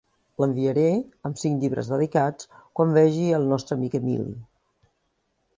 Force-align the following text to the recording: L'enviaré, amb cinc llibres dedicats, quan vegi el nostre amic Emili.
L'enviaré, 0.43 0.85
amb 1.29 1.41
cinc 1.41 1.61
llibres 1.65 1.91
dedicats, 1.93 2.49
quan 2.81 2.97
vegi 2.97 3.29
el 3.41 3.47
nostre 3.55 3.79
amic 3.81 3.99
Emili. 4.03 4.29